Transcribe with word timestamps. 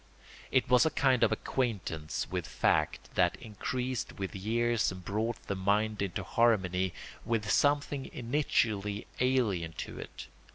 It 0.49 0.67
was 0.67 0.83
a 0.83 0.89
kind 0.89 1.21
of 1.21 1.31
acquaintance 1.31 2.25
with 2.31 2.47
fact 2.47 3.13
that 3.13 3.35
increased 3.39 4.13
with 4.13 4.35
years 4.35 4.91
and 4.91 5.05
brought 5.05 5.39
the 5.43 5.55
mind 5.55 6.01
into 6.01 6.23
harmony 6.23 6.91
with 7.23 7.51
something 7.51 8.09
initially 8.11 9.05
alien 9.19 9.73
to 9.73 9.99
it. 9.99 10.25